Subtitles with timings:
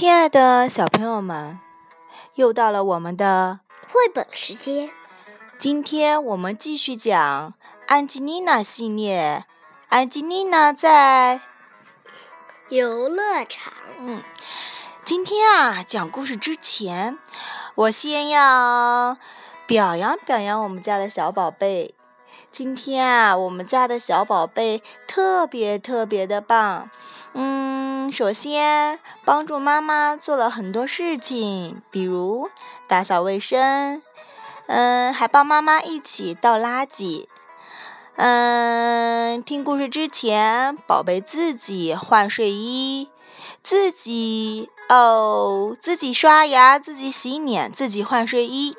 [0.00, 1.60] 亲爱的小朋友们，
[2.36, 4.88] 又到了我们的绘本时间。
[5.58, 7.52] 今天我们继续讲
[7.86, 9.44] 安吉丽娜系列。
[9.90, 11.42] 安吉丽娜在
[12.70, 13.74] 游乐场。
[13.98, 14.22] 嗯，
[15.04, 17.18] 今天啊，讲故事之前，
[17.74, 19.18] 我先要
[19.66, 21.94] 表扬表扬我们家的小宝贝。
[22.52, 26.90] 今天啊，我们家的小宝贝特别特别的棒。
[27.32, 32.50] 嗯，首先帮助妈妈做了很多事情，比如
[32.88, 34.02] 打扫卫生，
[34.66, 37.26] 嗯，还帮妈妈一起倒垃圾。
[38.16, 43.08] 嗯，听故事之前，宝贝自己换睡衣，
[43.62, 48.76] 自己哦，自己刷牙，自己洗脸，自己换睡衣。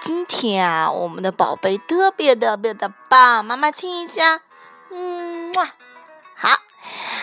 [0.00, 4.40] 今天啊，我们的宝贝特别特别的棒，妈妈亲一下，
[4.90, 5.72] 嗯，哇，
[6.34, 6.58] 好，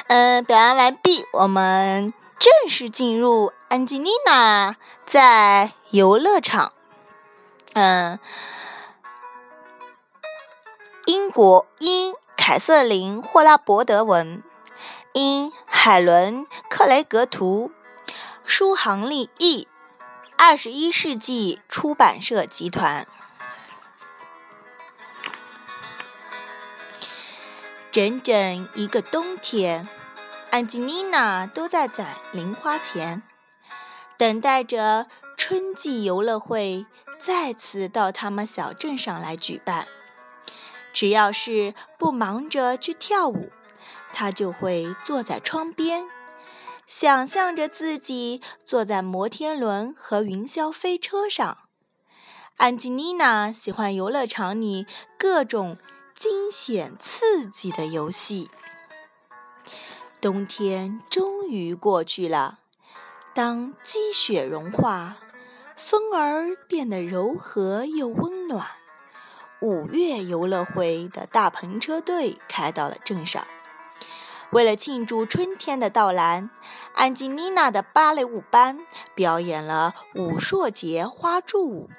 [0.08, 6.74] 嗯，表扬完毕，我们正式进入安吉丽娜在游乐场，
[7.74, 8.20] 嗯，
[11.06, 14.44] 英国英凯瑟琳霍拉伯德文，
[15.14, 17.72] 英海伦克雷格图，
[18.46, 19.68] 舒航利译。
[20.42, 23.06] 二十一世纪出版社集团。
[27.92, 29.90] 整整一个冬天，
[30.50, 33.22] 安吉丽娜都在攒零花钱，
[34.18, 36.86] 等待着春季游乐会
[37.20, 39.90] 再次到他们小镇上来举办。
[40.94, 43.52] 只要是不忙着去跳舞，
[44.14, 46.08] 她就会坐在窗边。
[46.90, 51.60] 想象着自己坐在摩天轮和云霄飞车上，
[52.58, 55.78] 安吉丽娜喜欢游乐场里各种
[56.16, 58.50] 惊险刺激的游戏。
[60.20, 62.58] 冬天终于过去了，
[63.36, 65.18] 当积雪融化，
[65.76, 68.66] 风儿变得柔和又温暖，
[69.62, 73.46] 五月游乐会的大篷车队开到了镇上。
[74.52, 76.50] 为了庆祝春天的到来，
[76.96, 78.80] 安吉丽娜的芭蕾舞班
[79.14, 81.90] 表演了武硕节花柱舞。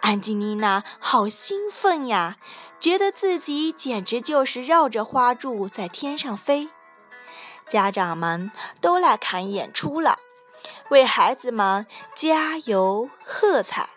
[0.00, 2.36] 安吉丽娜好兴奋呀，
[2.78, 6.68] 觉得自己简直就是绕着花柱在天上飞。
[7.68, 8.50] 家长们
[8.80, 10.18] 都来看演出了，
[10.90, 13.88] 为孩子们加油喝彩。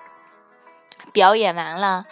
[1.12, 2.06] 表演完了，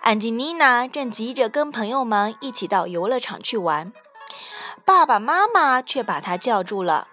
[0.00, 3.92] 安吉丽娜正急着跟朋友们一起到游乐场去玩。
[4.84, 7.08] 爸爸妈妈却把他叫住了。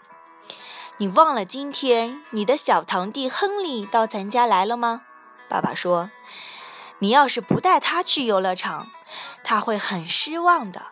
[0.97, 5.01] 你忘了今天你的小堂弟亨利到咱家来了吗？
[5.49, 6.09] 爸爸说
[6.99, 8.87] ：“你要是不带他去游乐场，
[9.43, 10.83] 他会很失望的。”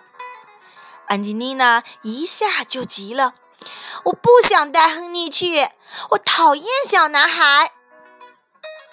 [1.08, 3.36] 安吉丽娜一下就急了
[4.06, 5.70] ：“我不想带亨利去，
[6.12, 7.72] 我讨厌小男孩。”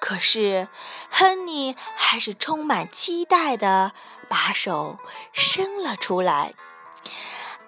[0.00, 0.68] 可是
[1.10, 3.92] 亨利还是充满期待的
[4.28, 4.98] 把手
[5.32, 6.54] 伸了出来。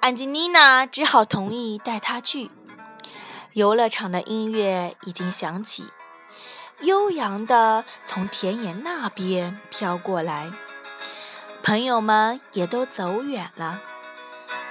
[0.02, 2.50] 安吉妮娜只好同意带他去。
[3.52, 5.84] 游乐场的音乐已经响起，
[6.80, 10.50] 悠扬的从田野那边飘过来。
[11.62, 13.80] 朋友们也都走远了。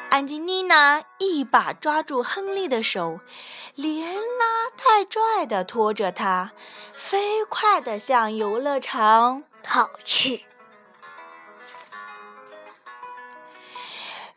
[0.09, 3.21] 安吉妮娜一把抓住亨利的手，
[3.73, 6.51] 连拉带拽的拖着他，
[6.93, 10.43] 飞快地向游乐场跑去。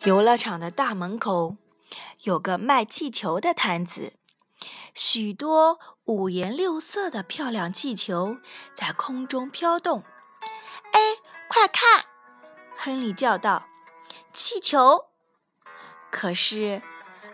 [0.04, 1.56] 游乐场的大门口
[2.24, 4.12] 有个卖气球的摊子，
[4.94, 8.36] 许多五颜六色的漂亮气球
[8.74, 10.04] 在空中飘动。
[10.92, 11.00] 哎，
[11.48, 12.04] 快看！
[12.76, 13.66] 亨利叫道
[14.34, 15.06] ：“气球！”
[16.12, 16.82] 可是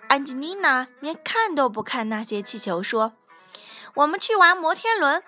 [0.09, 3.15] 安吉丽娜连看都不看那些气球，说
[3.95, 5.21] ：“我们去玩摩天轮。”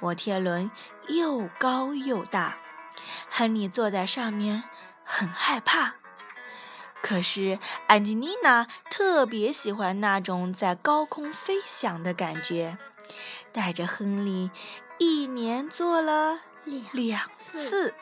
[0.00, 0.70] 摩天轮
[1.08, 2.56] 又高又大，
[3.30, 4.64] 亨利坐在上面
[5.04, 5.96] 很害怕。
[7.02, 7.58] 可是
[7.88, 12.78] 安吉丽娜特别喜欢那种在高空飞翔的感觉，
[13.52, 14.50] 带着亨利
[14.98, 16.40] 一年做了
[16.92, 17.92] 两次。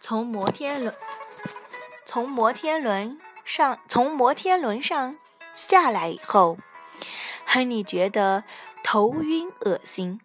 [0.00, 0.94] 从摩天轮
[2.06, 5.16] 从摩天轮上从摩天轮上
[5.52, 6.58] 下来以后，
[7.44, 8.44] 亨利觉得
[8.84, 10.20] 头晕恶心。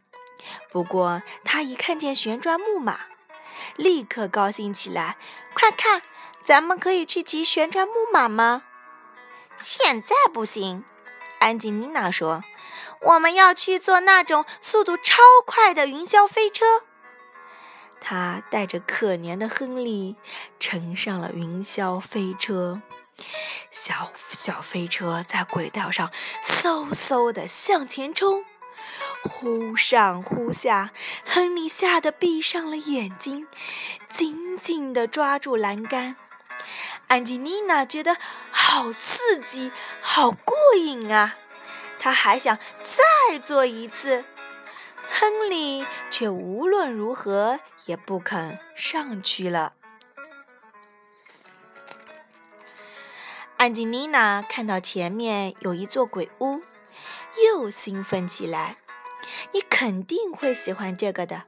[0.72, 3.17] 不过他一看见旋转木马。
[3.78, 5.18] 立刻高兴起来！
[5.54, 6.02] 快看，
[6.44, 8.64] 咱们可以去骑旋转木马吗？
[9.58, 10.84] 现在不行，
[11.40, 12.44] 安吉丽娜说
[13.02, 16.84] ：“我们要去坐那种速度超快的云霄飞车。”
[18.02, 20.16] 她带着可怜的亨利
[20.60, 22.82] 乘上了云霄飞车，
[23.72, 26.12] 小小飞车在轨道上
[26.46, 28.46] 嗖嗖地向前冲，
[29.24, 30.92] 忽上忽下，
[31.26, 33.48] 亨利吓得闭上了眼睛，
[34.10, 36.16] 紧紧地抓住栏杆。
[37.08, 38.18] 安吉丽娜觉得
[38.52, 39.72] 好刺激，
[40.02, 41.36] 好过瘾啊！
[42.00, 44.26] 她还想再做一次，
[45.10, 49.74] 亨利却无论如何也不肯上去了。
[53.58, 56.62] 安吉丽娜看到前面有一座鬼屋，
[57.46, 58.78] 又兴奋起来。
[59.54, 61.46] 你肯定会喜欢这个的，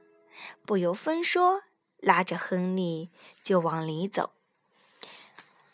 [0.66, 1.62] 不由分说，
[1.98, 3.10] 拉着亨利
[3.42, 4.32] 就往里走。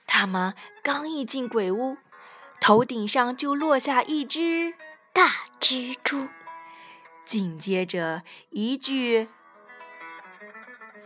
[0.06, 1.96] 他们刚一进鬼屋，
[2.60, 4.74] 头顶上就落下一只
[5.12, 5.30] 大
[5.60, 6.28] 蜘蛛，
[7.24, 9.28] 紧接着一具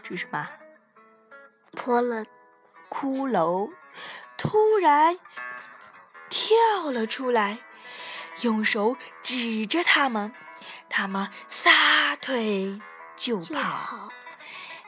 [0.02, 0.48] 这是什么？
[1.72, 2.24] 破了
[2.88, 3.70] 骷髅。
[4.36, 5.18] 突然
[6.30, 7.58] 跳了出来，
[8.42, 10.32] 用手指着他们，
[10.88, 12.80] 他们撒腿
[13.16, 14.10] 就跑。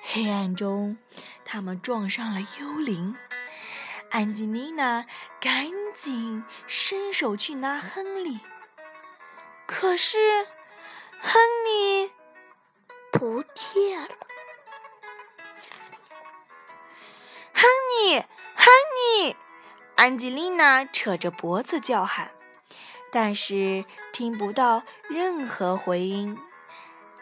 [0.02, 0.98] 黑暗中，
[1.44, 3.16] 他们撞上了幽灵。
[4.10, 5.06] 安吉丽娜
[5.40, 8.40] 赶紧伸手去拿亨利，
[9.66, 10.19] 可是
[11.20, 12.12] 亨利
[13.10, 14.08] 不见了。
[17.54, 17.64] 亨
[18.06, 18.24] 利。
[18.54, 18.72] 亨
[19.24, 19.36] 利，
[19.96, 22.32] 安吉丽娜扯着脖子叫喊，
[23.12, 26.37] 但是听不到任何回音。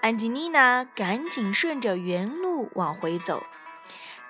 [0.00, 3.42] 安吉丽娜赶紧顺着原路往回走，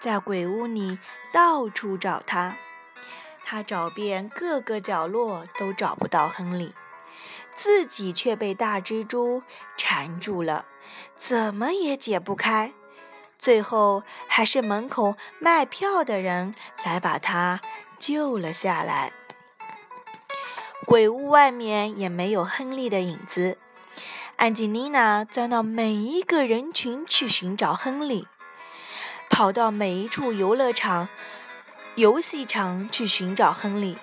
[0.00, 0.98] 在鬼屋里
[1.32, 2.56] 到处找他。
[3.44, 6.74] 他找遍各个角落都找不到亨利，
[7.54, 9.42] 自己却被大蜘蛛
[9.76, 10.64] 缠住了，
[11.16, 12.72] 怎么也解不开。
[13.38, 16.54] 最后，还是门口卖票的人
[16.84, 17.60] 来把他
[17.98, 19.12] 救了下来。
[20.90, 23.58] 鬼屋外面也没有亨利的影子。
[24.34, 28.26] 安吉丽娜钻到每一个人群去寻找亨利，
[29.28, 31.08] 跑到每一处游乐场、
[31.94, 33.98] 游戏场去寻找亨利，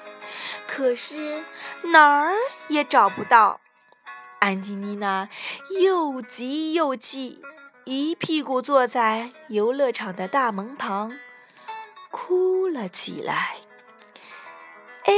[0.65, 1.43] 可是
[1.91, 2.31] 哪儿
[2.69, 3.59] 也找不到。
[4.39, 5.27] 安吉丽娜
[5.81, 7.41] 又急又气。
[7.83, 11.19] 一屁股坐在游乐场的大门旁，
[12.11, 13.57] 哭了起来。
[15.03, 15.13] 哎，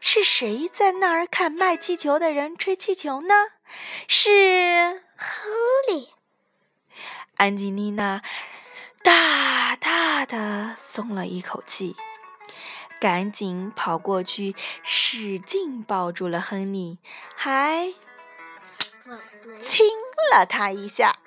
[0.00, 3.34] 是谁在那儿看卖气球的人吹气球呢？
[4.06, 5.50] 是亨
[5.88, 6.10] 利。
[7.36, 8.22] 安吉丽娜
[9.02, 11.96] 大大的松了一口气，
[13.00, 16.98] 赶紧跑过去，使劲抱住了亨利，
[17.36, 17.92] 还
[19.60, 19.86] 亲
[20.32, 21.18] 了他一下。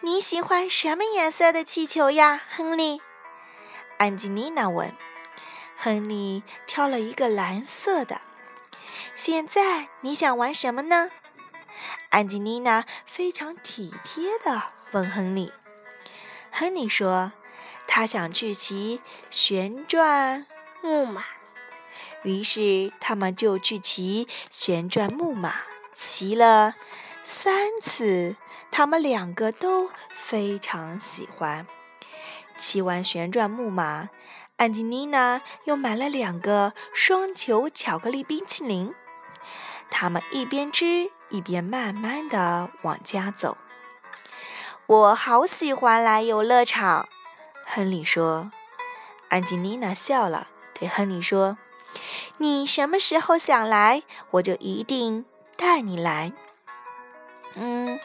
[0.00, 3.00] 你喜欢什么颜色的气球呀，亨利？
[3.98, 4.94] 安吉丽娜问。
[5.80, 8.20] 亨利挑了一个蓝色的。
[9.14, 11.10] 现在你想玩什么呢？
[12.10, 14.60] 安吉丽娜非常体贴地
[14.90, 15.52] 问亨利。
[16.50, 17.32] 亨利说
[17.86, 20.46] ：“他想去骑旋转
[20.82, 21.24] 木马。”
[22.24, 25.54] 于是他们就去骑旋转木马，
[25.94, 26.74] 骑了。
[27.22, 28.36] 三次，
[28.72, 31.66] 他们两个都非常喜欢。
[32.56, 34.08] 骑完旋转木马，
[34.58, 38.92] 安吉丽娜又买了两个双球巧克力冰淇淋。
[39.88, 43.56] 他们一边吃一边慢慢的往家走。
[44.86, 47.08] 我好喜欢来游乐场，
[47.64, 48.50] 亨利说。
[49.28, 51.56] 安吉丽娜笑了，对亨利说
[52.38, 55.24] ：“你什么时候想来，我就一定
[55.56, 56.32] 带你来。”
[57.54, 58.00] 嗯，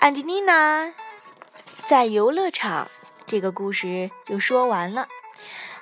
[0.00, 0.92] 安吉丽娜
[1.86, 2.88] 在游乐场，
[3.24, 5.06] 这个故事就说完了。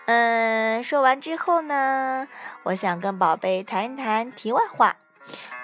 [0.07, 2.27] 嗯，说完之后呢，
[2.65, 4.97] 我想跟宝贝谈一谈题外话。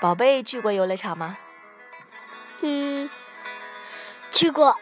[0.01, 1.37] 宝贝去过游乐场吗？
[2.61, 3.11] 嗯，
[4.31, 4.77] 去过。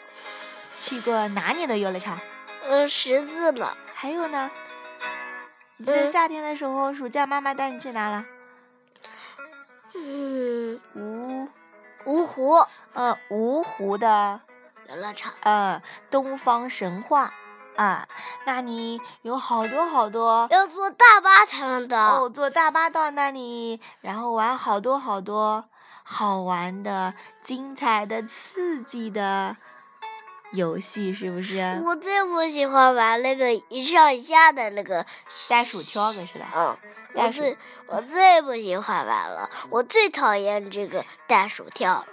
[0.78, 2.18] 去过哪里的游乐场？
[2.64, 3.76] 嗯，十字的。
[3.94, 4.50] 还有呢？
[5.78, 8.24] 你记得夏天的时候，暑假妈妈带你去哪了？
[9.94, 11.48] 嗯，芜。
[12.04, 12.54] 芜湖，
[12.92, 14.40] 嗯，芜湖的
[14.88, 17.34] 游乐场，嗯，东方神话，
[17.76, 18.08] 啊，
[18.44, 22.24] 那里有好多好多，要坐大巴才能到。
[22.24, 25.64] 哦，坐大巴到那里，然后玩好多好多
[26.02, 29.56] 好玩的、精彩的、刺激的
[30.52, 31.80] 游戏，是不是？
[31.84, 35.04] 我最不喜欢玩那个一上一下的那个
[35.48, 36.50] 袋鼠跳的是吧？
[36.54, 36.76] 嗯。
[37.14, 37.56] 我最
[37.86, 42.06] 我最不喜欢玩了，我最讨厌这个袋鼠跳了。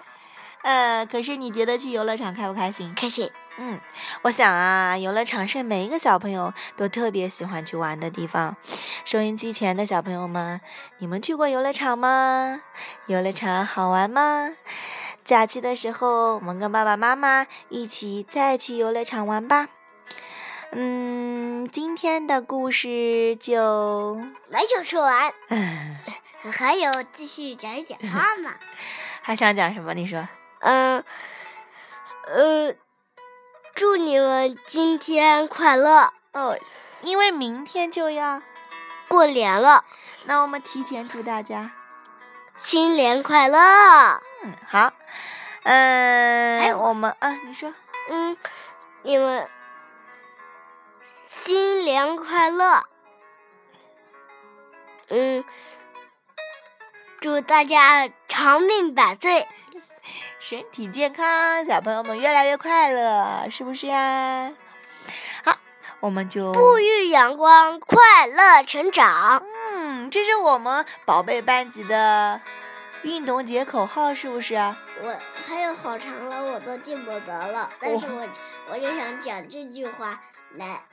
[0.63, 2.93] 呃，可是你觉得去游乐场开不开心？
[2.96, 3.29] 开心。
[3.58, 3.79] 嗯，
[4.24, 8.58] 我想啊，游乐场是每一个小朋友都特别喜欢去玩的地方。
[9.05, 10.60] 收音机前的小朋友们，
[10.98, 12.62] 你们去过游乐场吗？
[13.05, 14.53] 游乐场好玩吗？
[15.24, 19.67] 假期的时候，我们跟爸爸妈妈一起再去游乐场玩吧。
[20.72, 24.15] 嗯，今天的故事就
[24.50, 25.32] 没有说完，
[26.51, 28.55] 还有继续讲一讲妈妈。
[29.22, 29.93] 还想讲什么？
[29.93, 30.27] 你说？
[30.63, 31.03] 嗯，
[32.27, 32.77] 嗯，
[33.75, 36.58] 祝你们今天快乐哦，
[37.01, 38.41] 因为明天就要
[39.08, 39.86] 过年了。
[40.24, 41.72] 那我们提前祝大家
[42.58, 43.60] 新年快乐。
[44.43, 44.93] 嗯，好。
[45.63, 47.74] 嗯，我们嗯，你说。
[48.10, 48.38] 嗯，
[49.03, 49.50] 你们。
[51.27, 52.86] 新年快乐！
[55.10, 55.43] 嗯，
[57.20, 59.48] 祝大家长命百岁，
[60.53, 64.53] 身体健康，小朋友们越来越快乐，是不是呀？
[65.43, 65.57] 好，
[66.00, 69.43] 我们就沐浴阳光，快乐成长。
[69.72, 72.39] 嗯，这是我们宝贝班级的
[73.01, 74.77] 运动节口号，是不是啊？
[75.01, 75.15] 我
[75.48, 77.67] 还有好长了，我都记不得了。
[77.79, 78.27] 但是我
[78.69, 80.22] 我就想讲这句话
[80.55, 80.83] 来。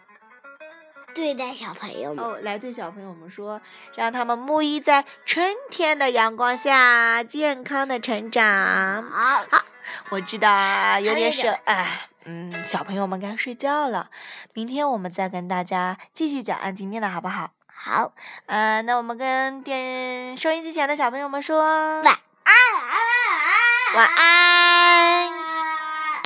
[1.15, 3.61] 对待小朋友们哦，来对小朋友们说，
[3.95, 9.03] 让他们沐浴在春天的阳光下，健康的成长。
[9.03, 9.65] 好，好，
[10.11, 14.11] 我知道有点舍，哎，嗯，小朋友们该睡觉了。
[14.55, 17.51] 明天我们再跟大家继续讲安今天的好不好？
[17.67, 18.13] 好，
[18.47, 22.55] 呃，那我们跟电收音机前的小朋友们说晚安，
[23.95, 26.23] 晚安，晚安，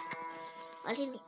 [0.84, 1.20] 我听听。